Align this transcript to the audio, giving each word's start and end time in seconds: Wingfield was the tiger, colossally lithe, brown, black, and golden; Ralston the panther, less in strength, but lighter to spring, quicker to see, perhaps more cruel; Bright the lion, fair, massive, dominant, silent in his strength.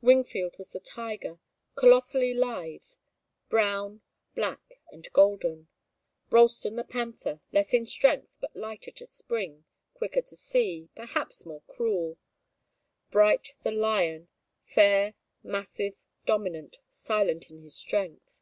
Wingfield 0.00 0.56
was 0.56 0.72
the 0.72 0.80
tiger, 0.80 1.40
colossally 1.74 2.32
lithe, 2.32 2.86
brown, 3.50 4.00
black, 4.34 4.80
and 4.90 5.12
golden; 5.12 5.68
Ralston 6.30 6.76
the 6.76 6.84
panther, 6.84 7.42
less 7.52 7.74
in 7.74 7.84
strength, 7.84 8.38
but 8.40 8.56
lighter 8.56 8.90
to 8.92 9.04
spring, 9.04 9.66
quicker 9.92 10.22
to 10.22 10.36
see, 10.36 10.88
perhaps 10.94 11.44
more 11.44 11.60
cruel; 11.66 12.16
Bright 13.10 13.56
the 13.62 13.72
lion, 13.72 14.28
fair, 14.62 15.16
massive, 15.42 15.96
dominant, 16.24 16.78
silent 16.88 17.50
in 17.50 17.58
his 17.58 17.74
strength. 17.76 18.40